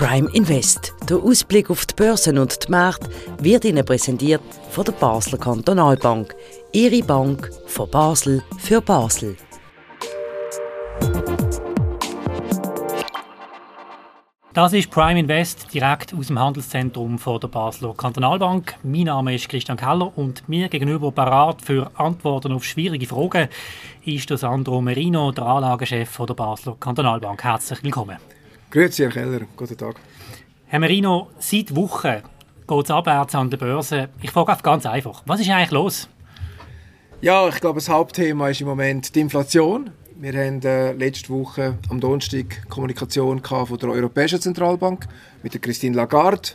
[0.00, 0.94] Prime Invest.
[1.10, 4.40] Der Ausblick auf die Börsen und die Märkte wird Ihnen präsentiert
[4.70, 6.34] von der Basler Kantonalbank.
[6.72, 9.36] Ihre Bank von Basel für Basel.
[14.54, 18.76] Das ist Prime Invest direkt aus dem Handelszentrum von der Basler Kantonalbank.
[18.82, 23.50] Mein Name ist Christian Keller und mir gegenüber parat für Antworten auf schwierige Fragen
[24.06, 27.44] ist der Sandro Merino, der Anlagechef der Basler Kantonalbank.
[27.44, 28.16] Herzlich willkommen.
[28.70, 29.40] Grüezi, Herr Keller.
[29.56, 29.96] Guten Tag.
[30.66, 32.22] Herr Merino, seit Wochen
[32.68, 34.10] geht es abwärts an der Börse.
[34.22, 36.08] Ich frage ganz einfach, was ist eigentlich los?
[37.20, 39.90] Ja, ich glaube, das Hauptthema ist im Moment die Inflation.
[40.20, 45.08] Wir haben äh, letzte Woche am Donnerstag Kommunikation von der Europäischen Zentralbank
[45.42, 46.50] mit der Christine Lagarde,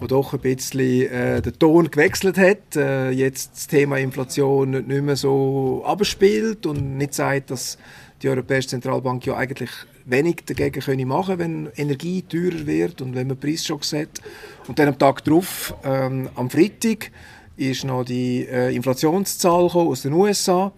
[0.00, 2.74] wo doch ein bisschen äh, den Ton gewechselt hat.
[2.74, 7.78] Äh, jetzt das Thema Inflation nicht mehr so abspielt und nicht sagt, dass
[8.22, 9.70] die Europäische Zentralbank ja eigentlich
[10.06, 14.20] wenig dagegen können machen wenn Energie teurer wird und wenn man Preisschocks hat.
[14.66, 17.10] Und dann am Tag darauf, ähm, am Freitag,
[17.56, 20.72] ist noch die äh, Inflationszahl aus den USA.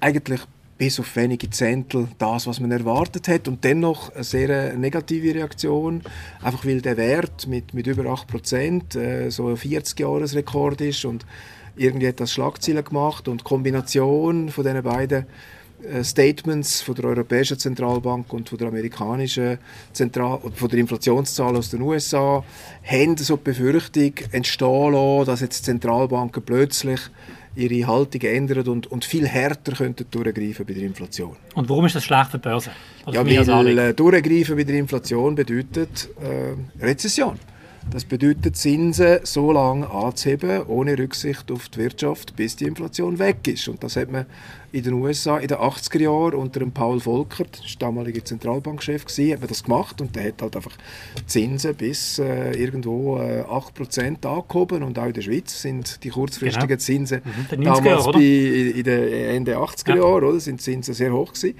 [0.00, 0.40] Eigentlich
[0.78, 3.46] bis auf wenige Zehntel das, was man erwartet hat.
[3.48, 6.02] Und dennoch eine sehr negative Reaktion,
[6.42, 11.26] einfach weil der Wert mit, mit über 8% äh, so ein 40-Jahres-Rekord ist und
[11.76, 15.26] irgendwie hat das Schlagzeilen gemacht und die Kombination von diesen beiden äh,
[16.02, 19.58] Statements von der Europäischen Zentralbank und von der amerikanischen
[19.92, 22.44] Zentral von der Inflationszahl aus den USA
[22.84, 27.00] haben so die Befürchtung entstehen lassen, dass jetzt Zentralbanken plötzlich
[27.54, 31.36] ihre Haltung ändern und, und viel härter könnten durchgreifen bei der Inflation.
[31.54, 32.70] Und warum ist das schlecht für die Börse?
[33.10, 37.38] ja, weil äh, durchgreifen bei der Inflation bedeutet äh, Rezession.
[37.90, 43.46] Das bedeutet, Zinsen so lange anzuheben, ohne Rücksicht auf die Wirtschaft, bis die Inflation weg
[43.48, 43.68] ist.
[43.68, 44.26] Und das hat man
[44.72, 49.32] in den USA in den 80er Jahren unter dem Paul Volcker, der damalige Zentralbankchef, gewesen,
[49.32, 50.76] hat man das gemacht und der hat halt einfach
[51.26, 56.68] Zinsen bis äh, irgendwo äh, 8% angehoben und auch in der Schweiz sind die kurzfristigen
[56.68, 56.80] genau.
[56.80, 59.96] Zinsen mhm, damals Jahre, bei, in den Ende 80er ja.
[59.96, 61.58] Jahren oder, sind Zinsen sehr hoch gewesen.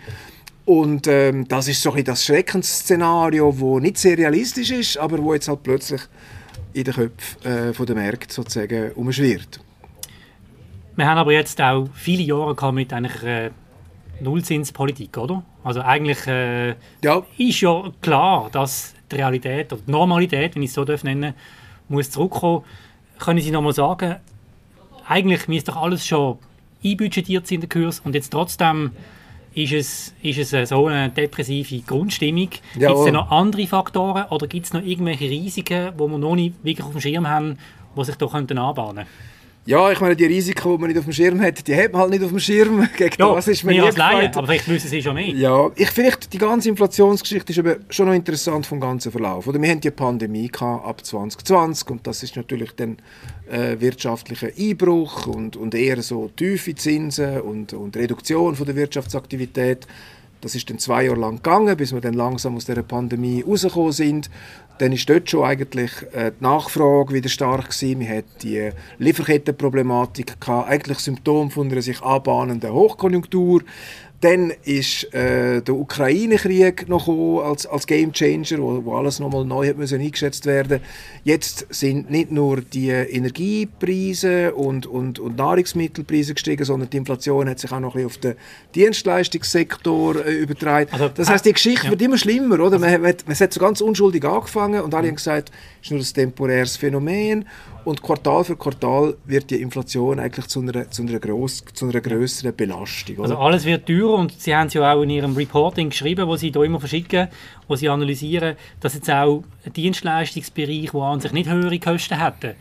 [0.65, 5.35] Und ähm, das ist so ein das Schreckensszenario, das nicht sehr realistisch ist, aber wo
[5.35, 6.03] jetzt halt plötzlich
[6.73, 9.61] in den Köpfen äh, von der Märkte sozusagen umschwirrt.
[10.95, 13.51] Wir haben aber jetzt auch viele Jahre mit einer äh,
[14.21, 15.43] Nullzinspolitik, oder?
[15.65, 17.23] Also eigentlich äh, ja.
[17.39, 21.35] ist ja klar, dass die Realität oder die Normalität, wenn ich es so nennen
[21.89, 22.65] muss zurückkommen.
[23.19, 24.17] Können Sie noch mal sagen,
[25.07, 26.39] eigentlich müsste doch alles schon
[26.85, 28.93] einbudgetiert sein in der Kurs und jetzt trotzdem
[29.55, 32.49] ist es, ist es so eine depressive Grundstimmung?
[32.75, 36.55] Gibt es noch andere Faktoren oder gibt es noch irgendwelche Risiken, die wir noch nicht
[36.63, 37.59] wirklich auf dem Schirm haben,
[37.97, 39.07] die sich doch anbahnen könnten?
[39.65, 42.03] Ja, ich meine, die Risiken, die man nicht auf dem Schirm hat, die hat man
[42.03, 42.89] halt nicht auf dem Schirm.
[42.97, 45.29] Gegen ja, das ist man Laie, aber vielleicht wissen Sie schon mehr.
[45.29, 49.47] Ja, ich finde, die ganze Inflationsgeschichte ist aber schon noch interessant vom ganzen Verlauf.
[49.47, 52.97] Oder wir hatten die Pandemie ab 2020 und das ist natürlich dann
[53.49, 59.87] äh, wirtschaftlicher Einbruch und, und eher so tiefe Zinsen und, und Reduktion von der Wirtschaftsaktivität.
[60.43, 63.93] Das ist dann zwei Jahre lang gegangen, bis wir dann langsam aus der Pandemie rausgekommen
[63.93, 64.29] sind.
[64.79, 68.01] Dann ist dort schon eigentlich äh, die Nachfrage wieder stark gewesen.
[68.01, 73.63] Wir hatten die Lieferkettenproblematik gehabt, eigentlich Symptom von einer sich anbahnenden Hochkonjunktur.
[74.23, 77.09] Dann ist äh, der Ukraine-Krieg noch
[77.45, 80.81] als, als Game Changer, wo, wo alles nochmal neu hat müssen eingeschätzt werden.
[81.25, 87.59] Jetzt sind nicht nur die Energiepreise und, und, und Nahrungsmittelpreise gestiegen, sondern die Inflation hat
[87.59, 88.35] sich auch noch ein bisschen auf den
[88.77, 90.89] Dienstleistungssektor äh, übertragen.
[90.93, 91.91] Also, das heißt, die Geschichte ja.
[91.91, 92.65] wird immer schlimmer, oder?
[92.65, 95.51] Also, man, man, man hat so ganz unschuldig angefangen und alle haben gesagt,
[95.81, 97.45] es ist nur ein temporäres Phänomen
[97.85, 102.01] und Quartal für Quartal wird die Inflation eigentlich zu einer, zu einer, gross, zu einer
[102.01, 103.17] größeren Belastung.
[103.17, 103.25] Oder?
[103.25, 106.37] Also alles wird teurer und Sie haben es ja auch in Ihrem Reporting geschrieben, wo
[106.37, 107.29] Sie hier immer verschicken,
[107.69, 112.57] wo Sie analysieren, dass jetzt auch ein Dienstleistungsbereich, der an sich nicht höhere Kosten hätte,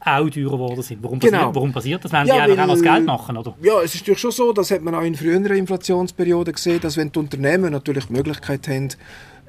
[0.00, 1.02] auch teurer geworden sind.
[1.02, 1.38] Warum, genau.
[1.38, 2.12] passiert, warum passiert das?
[2.12, 3.54] Wenn ja, die einfach auch das Geld machen, oder?
[3.62, 6.96] Ja, es ist natürlich schon so, das hat man auch in früheren Inflationsperioden gesehen, dass
[6.96, 8.88] wenn die Unternehmen natürlich die Möglichkeit haben,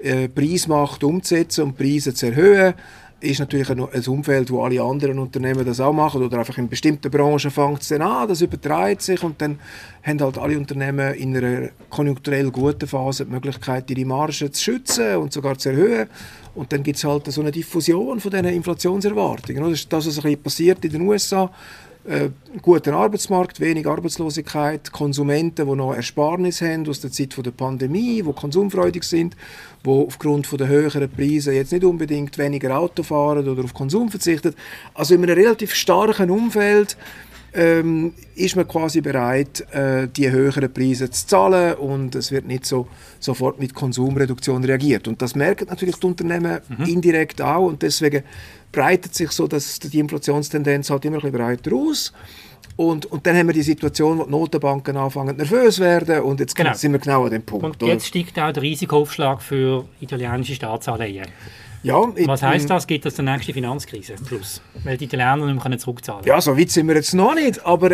[0.01, 2.73] äh, Preismacht umzusetzen und Preise zu erhöhen,
[3.21, 6.67] ist natürlich ein, ein Umfeld, wo alle anderen Unternehmen das auch machen oder einfach in
[6.67, 9.59] bestimmten Branchen fängt es dann an, das übertreibt sich und dann
[10.03, 15.15] haben halt alle Unternehmen in einer konjunkturell guten Phase die Möglichkeit, ihre Marge zu schützen
[15.17, 16.07] und sogar zu erhöhen
[16.55, 19.63] und dann gibt es halt so eine Diffusion von diesen Inflationserwartungen.
[19.63, 21.51] Das ist das, was ein bisschen passiert in den USA
[22.07, 22.29] äh,
[22.61, 28.33] guten Arbeitsmarkt, wenig Arbeitslosigkeit, Konsumenten, die noch Ersparnis haben aus der Zeit der Pandemie, die
[28.33, 29.35] konsumfreudig sind,
[29.83, 34.53] die aufgrund der höheren Preise jetzt nicht unbedingt weniger Auto fahren oder auf Konsum verzichten.
[34.93, 36.95] Also in einem relativ starken Umfeld
[37.55, 42.65] ähm, ist man quasi bereit, äh, die höheren Preise zu zahlen und es wird nicht
[42.65, 42.87] so
[43.19, 45.07] sofort mit Konsumreduktion reagiert.
[45.07, 46.85] Und das merken natürlich die Unternehmen mhm.
[46.85, 48.23] indirekt auch und deswegen
[48.71, 52.13] breitet sich so dass die Inflationstendenz halt immer ein bisschen breiter aus.
[52.77, 56.55] Und, und dann haben wir die Situation, wo die Notenbanken anfangen nervös werden und jetzt
[56.55, 56.73] genau.
[56.73, 57.81] sind wir genau an dem Punkt.
[57.81, 58.21] Und jetzt oder?
[58.23, 61.27] steigt auch der Risikoaufschlag für italienische Staatsanleihen.
[61.85, 62.87] Ja, Was heisst das?
[62.87, 64.59] Gibt das die nächste Finanzkrise plus?
[64.83, 67.63] Weil die Italiener nicht mehr zurückzahlen Ja, so weit sind wir jetzt noch nicht.
[67.63, 67.91] Aber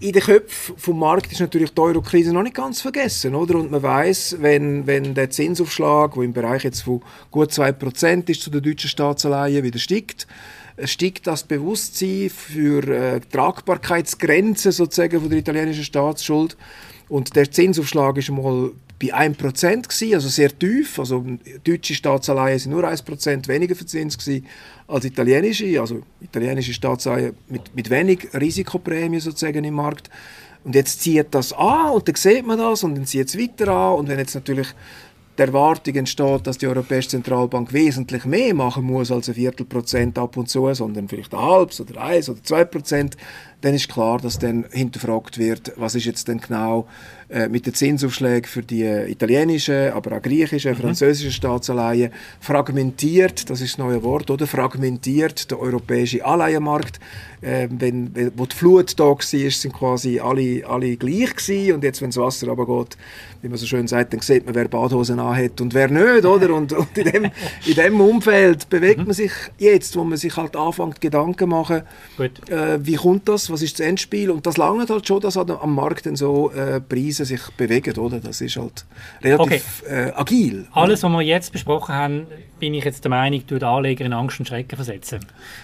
[0.00, 3.34] in den Köpfen vom Markt ist natürlich die Euro-Krise noch nicht ganz vergessen.
[3.34, 3.56] Oder?
[3.56, 8.40] Und man weiß, wenn, wenn der Zinsaufschlag, der im Bereich jetzt von gut 2% ist
[8.40, 10.26] zu der deutschen Staatsanleihen, wieder steigt,
[10.82, 16.56] steigt das Bewusstsein für äh, Tragbarkeitsgrenzen sozusagen von der italienischen Staatsschuld.
[17.10, 18.70] Und der Zinsaufschlag ist mal
[19.12, 20.98] bei 1% gewesen, also sehr tief.
[20.98, 21.24] Also
[21.64, 24.46] deutsche Staatsanleihen sind nur 1% weniger verzinst gewesen
[24.86, 25.80] als italienische.
[25.80, 30.10] Also italienische Staatsanleihen mit, mit wenig Risikoprämie sozusagen im Markt.
[30.64, 33.68] Und jetzt zieht das an und dann sieht man das und dann zieht es weiter
[33.68, 33.98] an.
[33.98, 34.68] Und wenn jetzt natürlich
[35.36, 40.36] die Erwartung entsteht, dass die Europäische Zentralbank wesentlich mehr machen muss als ein Viertelprozent ab
[40.36, 43.16] und zu, sondern vielleicht ein halbes oder eins oder zwei Prozent,
[43.64, 46.86] dann ist klar, dass dann hinterfragt wird, was ist jetzt denn genau
[47.30, 50.76] äh, mit den Zinsaufschlägen für die italienischen, aber auch griechischen, mhm.
[50.76, 57.00] französischen Staatsanleihen fragmentiert, das ist das neue Wort, oder fragmentiert der europäische Anleihenmarkt.
[57.40, 61.74] Äh, wenn, wenn, wo die Flut da war, sind quasi alle, alle gleich gewesen.
[61.74, 62.96] und jetzt, wenn das Wasser aber geht,
[63.42, 66.54] wie man so schön sagt, dann sieht man, wer Badhosen anhat und wer nicht, oder?
[66.54, 67.30] Und, und in, dem,
[67.66, 69.06] in dem Umfeld bewegt mhm.
[69.06, 71.82] man sich jetzt, wo man sich halt anfängt, Gedanken machen,
[72.18, 74.30] äh, wie kommt das, was ist das Endspiel?
[74.30, 78.18] Und das lange halt schon, dass am Markt dann so äh, Preise sich bewegen, oder?
[78.18, 78.84] Das ist halt
[79.22, 80.08] relativ okay.
[80.08, 80.66] äh, agil.
[80.72, 82.26] Alles, was wir jetzt besprochen haben,
[82.58, 85.20] bin ich jetzt der Meinung, tut Anleger in Angst und Schrecken versetzen.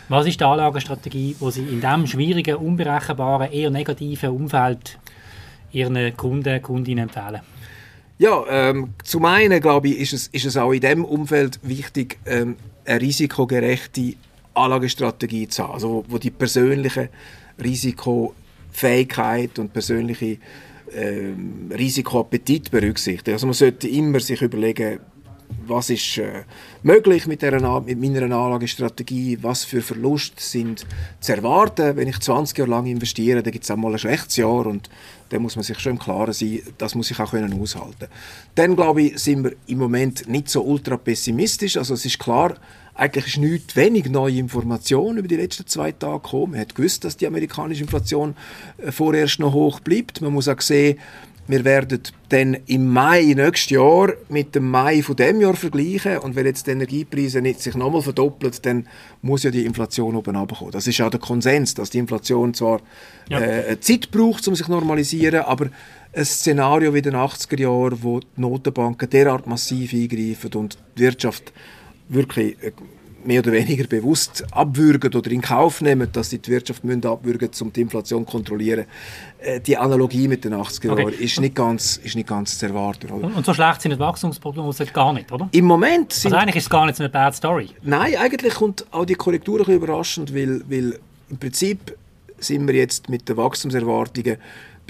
[0.08, 4.98] Was ist die Anlagestrategie, die Sie in diesem schwierigen, unberechenbaren, eher negativen Umfeld
[5.72, 7.40] Ihren Kunden, Kundinnen empfehlen?
[8.18, 12.18] Ja, ähm, zum einen, glaube ich, ist es, ist es auch in diesem Umfeld wichtig,
[12.26, 14.14] ähm, eine risikogerechte
[14.54, 17.08] Anlagestrategie zu haben, also wo, wo die persönliche
[17.62, 20.38] Risikofähigkeit und persönliche
[20.94, 23.34] ähm, Risikoappetit berücksichtigen.
[23.34, 25.00] Also man sollte immer sich überlegen,
[25.66, 26.44] was ist äh,
[26.82, 30.86] möglich mit, der, mit meiner Anlagestrategie, was für Verluste sind
[31.20, 31.96] zu erwarten.
[31.96, 34.88] Wenn ich 20 Jahre lang investiere, dann gibt es auch mal ein schlechtes Jahr und
[35.28, 38.08] dann muss man sich schon im Klaren sein, das muss ich auch können aushalten.
[38.54, 41.76] Dann glaube ich, sind wir im Moment nicht so ultra pessimistisch.
[41.76, 42.54] Also es ist klar,
[43.00, 46.52] eigentlich ist nicht wenig neue Informationen über die letzten zwei Tage gekommen.
[46.52, 48.36] Man hat gewusst, dass die amerikanische Inflation
[48.76, 50.20] äh, vorerst noch hoch bleibt.
[50.20, 50.98] Man muss auch sehen,
[51.46, 56.36] wir werden dann im Mai nächstes Jahr mit dem Mai von dem Jahr vergleichen und
[56.36, 58.86] wenn jetzt die Energiepreise nicht sich nochmal verdoppeln, dann
[59.22, 60.70] muss ja die Inflation oben runterkommen.
[60.70, 62.80] Das ist auch der Konsens, dass die Inflation zwar
[63.30, 63.40] ja.
[63.40, 65.70] äh, Zeit braucht, um sich zu normalisieren, aber
[66.12, 71.02] ein Szenario wie in den 80er Jahren, wo die Notenbanken derart massiv eingreifen und die
[71.02, 71.52] Wirtschaft
[72.10, 72.72] wirklich äh,
[73.24, 77.50] mehr oder weniger bewusst abwürgen oder in Kauf nehmen, dass sie die Wirtschaft müssen abwürgen
[77.60, 78.86] um die Inflation zu kontrollieren.
[79.38, 81.24] Äh, die Analogie mit den 80er Jahren okay.
[81.24, 83.10] ist, nicht ganz, ist nicht ganz zu erwarten.
[83.10, 83.34] Oder?
[83.34, 85.48] Und so schlecht sind die Wachstumsprognosen gar nicht, oder?
[85.52, 86.32] Im Moment sind...
[86.32, 87.70] Also eigentlich ist es gar nicht so eine bad story.
[87.82, 90.98] Nein, eigentlich kommt auch die Korrektur ein überraschend, weil, weil
[91.28, 91.96] im Prinzip
[92.38, 94.38] sind wir jetzt mit den Wachstumserwartungen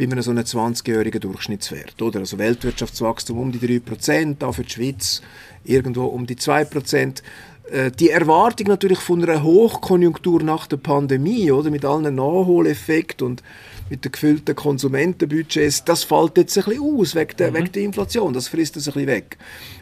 [0.01, 2.01] bei einem so einem 20-jährigen Durchschnittswert.
[2.01, 2.21] Oder?
[2.21, 5.21] Also Weltwirtschaftswachstum um die 3%, auch für die Schweiz
[5.63, 7.23] irgendwo um die 2%.
[7.71, 13.43] Äh, die Erwartung natürlich von einer Hochkonjunktur nach der Pandemie, oder mit allen Nachholeffekten und
[13.91, 17.57] mit den gefüllten Konsumentenbudgets, das fällt jetzt ein bisschen aus wegen der, mhm.
[17.57, 19.37] wegen der Inflation, das frisst es ein bisschen weg.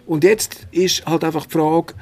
[0.04, 1.94] Und jetzt ist halt einfach die Frage,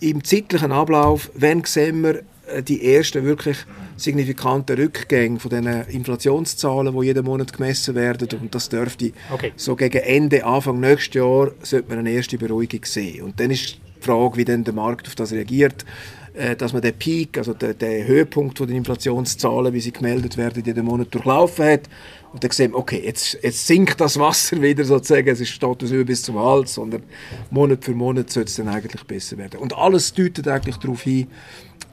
[0.00, 2.22] im zeitlichen Ablauf, wann sehen wir
[2.66, 3.58] die ersten wirklich
[3.96, 9.52] signifikanten Rückgänge von den Inflationszahlen, die jeden Monat gemessen werden und das dürfte okay.
[9.56, 13.22] so gegen Ende, Anfang nächstes Jahr sollte man eine erste Beruhigung sehen.
[13.24, 15.84] Und dann ist die Frage, wie denn der Markt auf das reagiert,
[16.38, 20.62] äh, dass man den Peak, also den, den Höhepunkt der Inflationszahlen, wie sie gemeldet werden,
[20.64, 21.88] jeden Monat durchlaufen hat.
[22.32, 25.90] Und dann sehen wir, okay, jetzt, jetzt sinkt das Wasser wieder sozusagen, es steht das
[25.90, 27.02] bis zum Hals, sondern
[27.50, 29.58] Monat für Monat sollte es dann eigentlich besser werden.
[29.58, 31.26] Und alles deutet eigentlich darauf hin,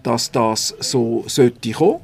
[0.06, 2.00] dass das so sollte kommen.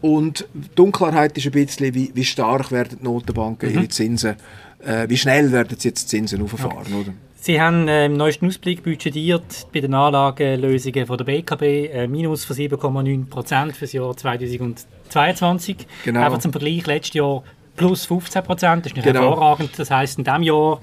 [0.00, 3.78] Und die Dunkelheit ist ein bisschen, wie, wie stark werden die Notenbanken mhm.
[3.78, 4.36] ihre Zinsen,
[4.84, 6.94] äh, wie schnell werden sie jetzt Zinsen auffahren, okay.
[6.94, 7.12] oder?
[7.40, 12.44] Sie haben äh, im neuesten Ausblick budgetiert bei den Anlagelösungen von der BKB äh, Minus
[12.44, 15.86] von 7,9 für das Jahr 2022.
[16.04, 16.20] Genau.
[16.20, 17.42] Einfach zum Vergleich, letztes Jahr
[17.76, 19.20] plus 15 das ist nicht genau.
[19.20, 19.70] hervorragend.
[19.78, 20.80] Das heißt in diesem Jahr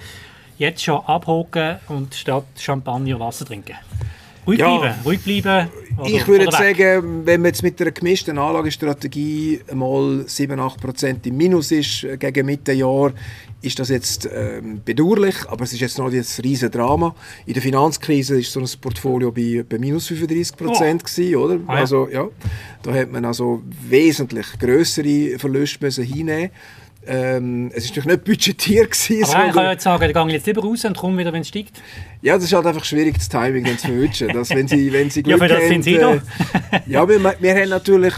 [0.57, 3.75] jetzt schon abhocken und statt Champagner Wasser trinken.
[4.47, 5.69] Ruhig ja, bleiben, ruhig bleiben.
[5.97, 11.25] Oder, ich würde sagen, wenn man jetzt mit einer gemischten Anlagestrategie mal 7, 8 Prozent
[11.25, 13.13] im Minus ist äh, gegen Mitte Jahr,
[13.61, 17.15] ist das jetzt ähm, bedauerlich, aber es ist jetzt noch ein riesen Drama.
[17.45, 21.37] In der Finanzkrise ist so ein Portfolio bei, bei minus 35 Prozent oh.
[21.39, 21.59] oder?
[21.67, 21.79] Ah, ja.
[21.79, 22.27] Also ja,
[22.83, 26.51] da hat man also wesentlich größere Verluste müssen hinnehmen.
[27.07, 28.91] Ähm, es war natürlich nicht budgetiert.
[28.91, 31.31] Gewesen, Aber ich kann ja jetzt sagen, ich gehe jetzt lieber raus und komme wieder,
[31.31, 31.81] wenn es steigt.
[32.21, 34.29] Ja, das ist halt einfach schwierig, das Timing dann zu verwünschen.
[34.29, 36.19] dass wenn sie, wenn sie Glück ja, für das haben, sind Sie äh,
[36.87, 38.13] ja, wir, wir haben natürlich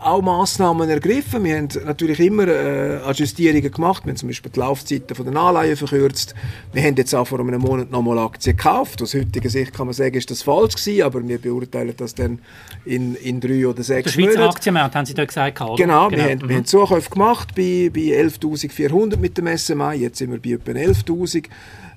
[0.00, 1.44] auch Massnahmen ergriffen.
[1.44, 4.04] Wir haben natürlich immer äh, Adjustierungen gemacht.
[4.04, 6.34] Wir haben zum Beispiel die Laufzeiten von den Anleihen verkürzt.
[6.72, 9.00] Wir haben jetzt auch vor einem Monat nochmal Aktien gekauft.
[9.02, 12.40] Aus heutiger Sicht kann man sagen, ist das falsch gewesen, aber wir beurteilen das dann
[12.84, 14.34] in, in drei oder sechs Monaten.
[14.34, 15.76] Der Schweizer Aktienmarkt haben Sie da gesagt, oder?
[15.76, 16.10] Genau, genau.
[16.10, 16.48] Wir, haben, mhm.
[16.48, 19.94] wir haben Zukäufe gemacht bei, bei 11'400 mit dem SMI.
[19.94, 21.44] Jetzt sind wir bei etwa 11'000.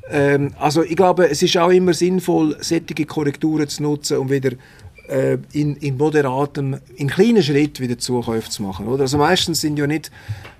[0.09, 4.51] Ähm, also ich glaube, es ist auch immer sinnvoll, solche Korrekturen zu nutzen, um wieder
[5.09, 8.87] äh, in, in moderatem, in kleinen Schritten wieder Zukäufe zu machen.
[8.87, 9.01] Oder?
[9.01, 10.11] Also meistens sind ja nicht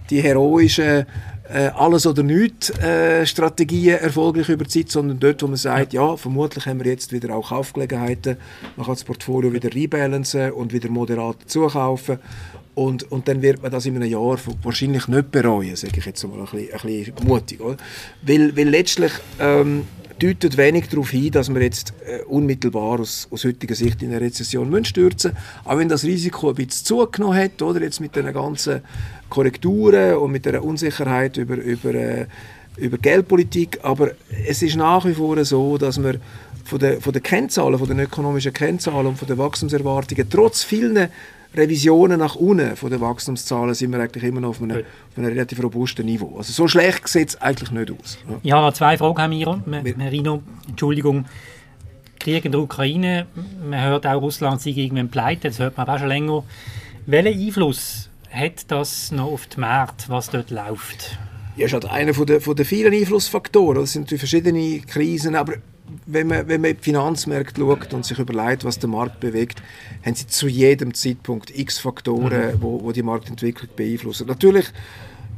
[0.10, 1.06] die heroischen
[1.50, 5.94] äh, alles oder nichts äh, Strategien erfolgreich über die Zeit, sondern dort, wo man sagt,
[5.94, 8.38] ja, vermutlich haben wir jetzt wieder auch Kaufgelegenheiten,
[8.76, 12.20] man kann das Portfolio wieder rebalancen und wieder moderat zukaufen
[12.76, 16.24] und, und dann wird man das in einem Jahr wahrscheinlich nicht bereuen, sage ich jetzt
[16.28, 17.62] mal ein bisschen, ein bisschen mutig.
[17.62, 17.78] Oder?
[18.22, 19.86] Weil, weil letztlich ähm,
[20.20, 24.22] deutet wenig darauf hin, dass wir jetzt äh, unmittelbar aus, aus heutiger Sicht in eine
[24.22, 25.32] Rezession müssen stürzen
[25.64, 28.82] Auch wenn das Risiko ein bisschen zugenommen hat, oder jetzt mit den ganzen
[29.30, 32.26] Korrekturen und mit der Unsicherheit über, über, äh,
[32.78, 33.80] über Geldpolitik.
[33.84, 34.12] Aber
[34.46, 36.20] es ist nach wie vor so, dass wir
[36.66, 41.10] von den, von den Kennzahlen, von den ökonomischen Kennzahlen und von den Wachstumserwartungen trotz vielen
[41.54, 45.28] Revisionen nach unten von den Wachstumszahlen sind wir eigentlich immer noch auf einem, auf einem
[45.28, 46.38] relativ robusten Niveau.
[46.38, 48.18] Also so schlecht sieht es eigentlich nicht aus.
[48.30, 48.40] Ja.
[48.44, 49.62] Ich habe noch zwei Fragen, Herr Miro.
[49.66, 51.26] Merino, Entschuldigung.
[52.20, 53.28] Krieg in der Ukraine,
[53.70, 56.44] man hört auch, Russland sei irgendwann pleite, das hört man auch schon länger.
[57.06, 61.20] Welchen Einfluss hat das noch auf die Märkte, was dort läuft?
[61.56, 63.84] Ja, ist halt einer von der, von der vielen Einflussfaktoren.
[63.84, 65.54] Es sind natürlich verschiedene Krisen, aber
[66.06, 69.62] wenn man, wenn man in die Finanzmärkte schaut und sich überlegt, was der Markt bewegt,
[70.06, 72.62] haben sie zu jedem Zeitpunkt x Faktoren, mhm.
[72.62, 74.28] wo, wo die Marktentwicklung beeinflussen.
[74.28, 74.66] Natürlich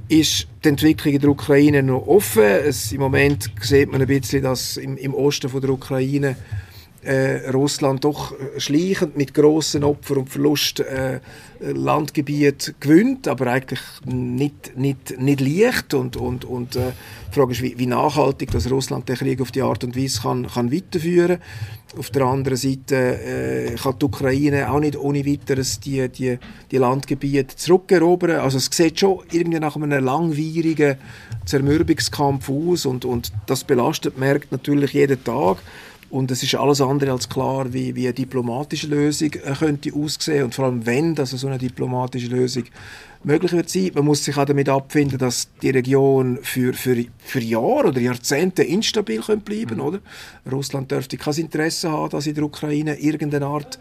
[0.10, 2.44] ist die Entwicklung in der Ukraine noch offen.
[2.44, 6.38] Es, Im Moment sieht man ein bisschen, dass im, im Osten von der Ukraine
[7.04, 11.20] äh, Russland doch schleichend mit großen Opfern und Verlust äh,
[11.60, 15.94] Landgebiet gewinnt, aber eigentlich nicht, nicht, nicht leicht.
[15.94, 16.92] Und, und, und äh,
[17.30, 20.22] die Frage ist, wie, wie, nachhaltig dass Russland den Krieg auf die Art und Weise
[20.22, 22.00] kann, kann weiterführen kann.
[22.00, 26.38] Auf der anderen Seite äh, kann die Ukraine auch nicht ohne weiteres die, die,
[26.70, 28.40] die Landgebiete zurückerobern.
[28.40, 30.98] Also es sieht schon irgendwie nach einem langwierigen
[31.46, 35.58] Zermürbungskampf aus und, und das belastet Märkte natürlich jeden Tag.
[36.10, 40.46] Und es ist alles andere als klar, wie, wie eine diplomatische Lösung äh, könnte aussehen
[40.46, 42.64] und vor allem, wenn dass so eine diplomatische Lösung
[43.24, 43.92] möglich wird sein.
[43.94, 48.64] Man muss sich auch damit abfinden, dass die Region für, für, für Jahre oder Jahrzehnte
[48.64, 49.82] instabil könnte bleiben mhm.
[49.82, 50.00] oder?
[50.50, 53.78] Russland dürfte kein Interesse haben, dass in der Ukraine irgendeine Art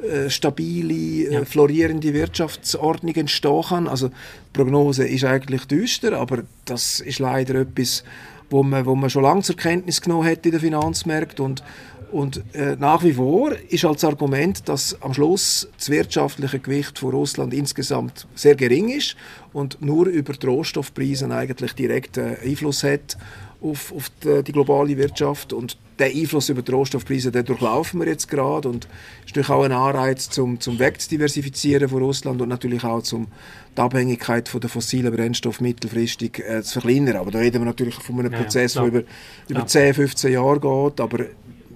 [0.00, 1.44] äh, stabile, äh, ja.
[1.44, 3.88] florierende Wirtschaftsordnung entstehen kann.
[3.88, 4.14] Also die
[4.52, 8.04] Prognose ist eigentlich düster, aber das ist leider etwas,
[8.50, 11.44] wo man, wo man schon lange zur Kenntnis genommen hat in den Finanzmärkten.
[11.44, 11.62] Und,
[12.10, 17.10] und äh, nach wie vor ist als Argument, dass am Schluss das wirtschaftliche Gewicht von
[17.10, 19.16] Russland insgesamt sehr gering ist
[19.52, 23.18] und nur über die Rohstoffpreise eigentlich direkt äh, Einfluss hat
[23.60, 28.06] auf, auf die, die, globale Wirtschaft und der Einfluss über die Rohstoffpreise, den durchlaufen wir
[28.06, 32.84] jetzt gerade und ist natürlich auch ein Anreiz zum, zum Wegzudiversifizieren von Russland und natürlich
[32.84, 33.28] auch zum
[33.76, 37.16] die Abhängigkeit von den fossilen Brennstoffen mittelfristig äh, zu verkleinern.
[37.16, 39.08] Aber da reden wir natürlich von einem Prozess, ja, der über,
[39.48, 39.66] über ja.
[39.66, 41.26] 10, 15 Jahre geht, aber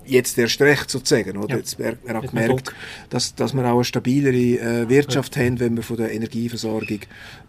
[0.05, 1.37] jetzt erst recht sozusagen.
[1.37, 1.51] Oder?
[1.51, 1.57] Ja.
[1.57, 2.75] Jetzt merkt man auch gemerkt,
[3.11, 5.45] dass, dass wir auch eine stabilere äh, Wirtschaft ja.
[5.45, 7.01] haben, wenn wir von der Energieversorgung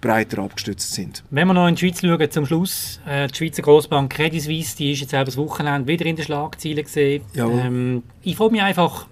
[0.01, 1.23] breiter abgestützt sind.
[1.29, 4.77] Wenn wir noch in die Schweiz schauen, zum Schluss, äh, die Schweizer Grossbank Credit Suisse,
[4.77, 7.23] die ist jetzt selber das Wochenende wieder in den Schlagzeilen gesehen.
[7.35, 9.07] Ähm, ich frage mich einfach,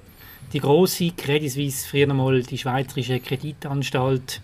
[0.54, 4.42] die große Credit Suisse, früher einmal die Schweizerische Kreditanstalt,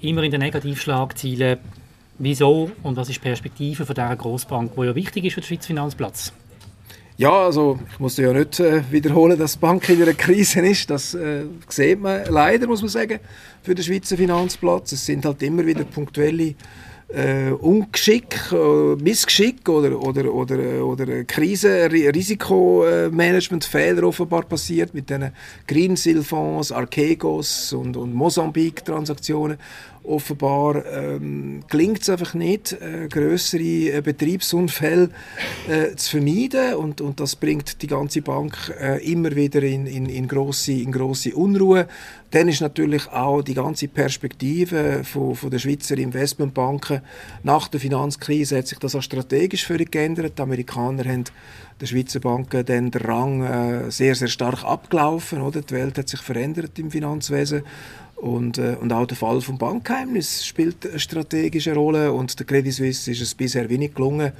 [0.00, 1.58] immer in den Negativschlagzeilen.
[2.18, 5.46] Wieso und was ist die Perspektive von dieser Grossbank, die ja wichtig ist für den
[5.46, 6.32] Schweizer Finanzplatz?
[7.22, 10.90] Ja, also ich muss ja nicht äh, wiederholen, dass die Bank in einer Krise ist.
[10.90, 13.20] Das äh, sieht man leider, muss man sagen,
[13.62, 14.90] für den Schweizer Finanzplatz.
[14.90, 16.56] Es sind halt immer wieder punktuelle
[17.14, 25.30] äh, Ungeschick, äh, Missgeschick oder, oder, oder, oder Krisen, Risikomanagement, Fehler offenbar passiert mit den
[25.66, 29.58] Greensill-Fonds, Archegos und, und Mosambik-Transaktionen
[30.04, 35.10] offenbar ähm, gelingt es einfach nicht, äh, größere äh, Betriebsunfälle
[35.68, 40.06] äh, zu vermeiden und, und das bringt die ganze Bank äh, immer wieder in, in,
[40.06, 41.86] in, grosse, in grosse Unruhe.
[42.30, 47.01] Dann ist natürlich auch die ganze Perspektive von, von der Schweizer Investmentbanken
[47.42, 50.38] nach der Finanzkrise hat sich das auch strategisch völlig geändert.
[50.38, 51.24] Die Amerikaner haben
[51.80, 55.40] der Schweizer Banken der Rang äh, sehr, sehr stark abgelaufen.
[55.40, 55.62] Oder?
[55.62, 57.62] Die Welt hat sich verändert im Finanzwesen
[58.22, 62.72] und, äh, und auch der Fall vom Bankgeheimnis spielt eine strategische Rolle und der Credit
[62.72, 64.30] Suisse ist es bisher wenig gelungen,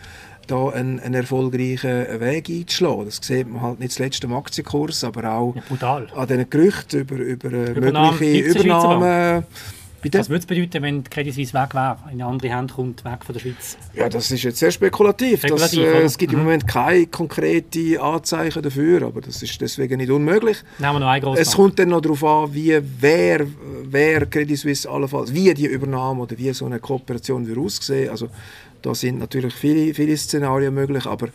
[0.47, 3.07] da einen, einen erfolgreichen Weg einzuschlagen.
[3.07, 7.17] Das sieht man halt nicht zuletzt am Aktienkurs, aber auch ja, an den Gerüchten über,
[7.17, 9.45] über äh, mögliche Übernahmen.
[10.03, 10.19] Bitte?
[10.19, 13.05] Was würde es bedeuten, wenn die Credit Suisse weg wäre, in eine andere Hand kommt,
[13.05, 13.79] weg von der Schweiz?
[13.95, 15.39] Ja, das ist jetzt sehr spekulativ.
[15.39, 16.39] spekulativ das, äh, es gibt mhm.
[16.39, 20.59] im Moment keine konkreten Anzeichen dafür, aber das ist deswegen nicht unmöglich.
[20.79, 23.47] Nehmen wir noch einen Es kommt dann noch darauf an, wie, wer,
[23.85, 28.11] wer Credit Suisse allenfalls, wie die Übernahme oder wie so eine Kooperation würde aussehen.
[28.11, 28.29] Also
[28.83, 31.29] da sind natürlich viele, viele Szenarien möglich, aber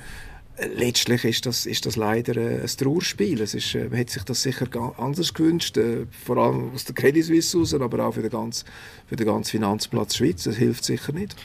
[0.76, 3.42] letztlich ist das, ist das leider äh, ein Trauerspiel.
[3.42, 6.96] Es ist, äh, man hätte sich das sicher anders gewünscht, äh, vor allem aus der
[6.96, 8.66] Credit Suisse raus, aber auch für den ganzen,
[9.08, 10.44] für den ganzen Finanzplatz Schweiz.
[10.44, 11.36] Das hilft sicher nicht.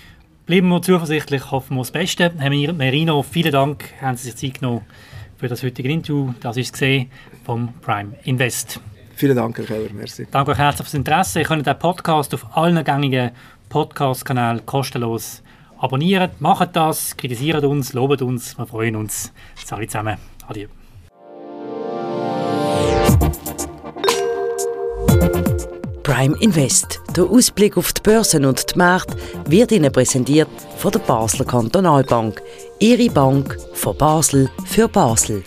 [0.46, 2.32] Bleiben wir zuversichtlich, hoffen wir das Beste.
[2.36, 4.82] Herr Merino, vielen Dank, haben Sie sich Zeit genommen
[5.36, 6.32] für das heutige Interview.
[6.40, 7.10] Das ist gesehen
[7.44, 8.80] vom Prime Invest.
[9.14, 9.90] Vielen Dank, Herr Keller.
[9.92, 10.26] Merci.
[10.30, 11.40] Danke euch herzlich fürs Interesse.
[11.40, 13.30] Ihr könnt den Podcast auf allen gängigen
[13.68, 15.42] Podcast-Kanälen kostenlos
[15.82, 19.32] abonnieren, macht das, kritisiert uns, lobt uns, wir freuen uns.
[19.70, 20.16] Alle zusammen.
[20.46, 20.68] Adieu.
[26.02, 27.00] Prime Invest.
[27.16, 32.42] Der Ausblick auf die Börsen und die Märkte wird Ihnen präsentiert von der Basler Kantonalbank.
[32.78, 35.42] Ihre Bank von Basel für Basel.